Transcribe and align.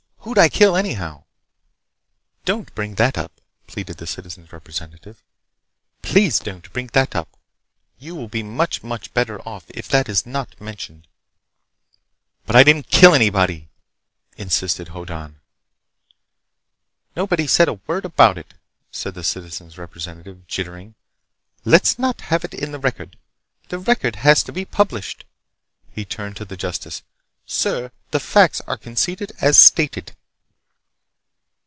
Who'd 0.23 0.37
I 0.37 0.49
kill, 0.49 0.77
anyhow?" 0.77 1.23
"Don't 2.45 2.73
bring 2.75 2.93
that 2.95 3.17
up!" 3.17 3.41
pleaded 3.65 3.97
the 3.97 4.05
Citizen's 4.05 4.53
Representative. 4.53 5.23
"Please 6.03 6.37
don't 6.39 6.71
bring 6.71 6.91
that 6.93 7.15
up! 7.15 7.27
You 7.97 8.13
will 8.13 8.27
be 8.27 8.43
much, 8.43 8.83
much 8.83 9.11
better 9.15 9.41
off 9.49 9.63
if 9.69 9.89
that 9.89 10.07
is 10.07 10.23
not 10.27 10.61
mentioned!" 10.61 11.07
"But 12.45 12.55
I 12.55 12.61
didn't 12.63 12.87
kill 12.91 13.15
anybody!" 13.15 13.69
insisted 14.37 14.89
Hoddan. 14.89 15.41
"Nobody's 17.15 17.51
said 17.51 17.67
a 17.67 17.73
word 17.87 18.05
about 18.05 18.37
it," 18.37 18.53
said 18.91 19.15
the 19.15 19.23
Citizen's 19.23 19.79
Representative, 19.79 20.45
jittering. 20.45 20.93
"Let's 21.65 21.97
not 21.97 22.21
have 22.29 22.45
it 22.45 22.53
in 22.53 22.71
the 22.71 22.79
record! 22.79 23.17
The 23.69 23.79
record 23.79 24.17
has 24.17 24.43
to 24.43 24.51
be 24.51 24.65
published." 24.65 25.25
He 25.91 26.05
turned 26.05 26.37
to 26.37 26.45
the 26.45 26.55
justice. 26.55 27.01
"Sir, 27.43 27.91
the 28.11 28.19
facts 28.19 28.61
are 28.61 28.77
conceded 28.77 29.33
as 29.41 29.57
stated." 29.57 30.15